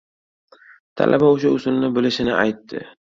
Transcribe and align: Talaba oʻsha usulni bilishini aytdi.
Talaba 1.01 1.27
oʻsha 1.33 1.51
usulni 1.57 1.91
bilishini 1.99 2.33
aytdi. 2.45 2.83